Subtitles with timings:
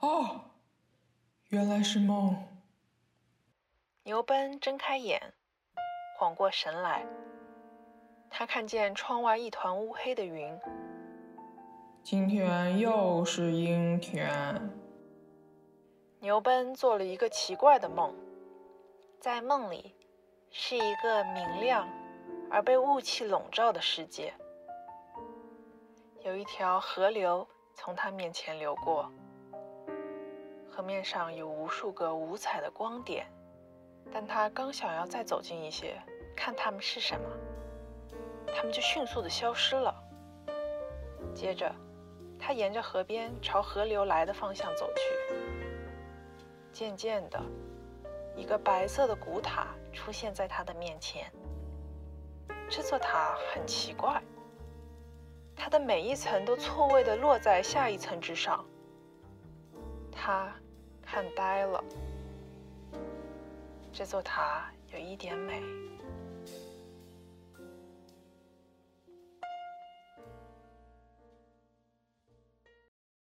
[0.00, 0.40] 哦，
[1.48, 2.36] 原来是梦。
[4.02, 5.32] 牛奔睁开眼，
[6.18, 7.04] 缓过神来，
[8.30, 10.56] 他看见窗外一团乌黑的云。
[12.02, 14.70] 今天又是阴天。
[16.20, 18.14] 牛奔做了一个奇怪的梦，
[19.18, 19.94] 在梦里，
[20.50, 21.88] 是一个明亮
[22.50, 24.32] 而被雾气笼罩的世界。
[26.22, 29.10] 有一条河流从他面前流过，
[30.76, 33.26] 河面上有无数个五彩的光点，
[34.12, 35.96] 但他刚想要再走近一些，
[36.36, 37.26] 看它们是什么，
[38.54, 39.94] 它们就迅速的消失了。
[41.34, 41.74] 接着，
[42.38, 45.34] 他沿着河边朝河流来的方向走去。
[46.74, 47.42] 渐渐的，
[48.36, 51.32] 一个白色的古塔出现在他的面前。
[52.68, 54.22] 这座塔很奇怪。
[55.56, 58.62] 它的每一层都错位的落在下一层之上，
[60.12, 60.54] 他
[61.16, 61.82] 看呆了。
[63.90, 65.62] 这座塔有一点美。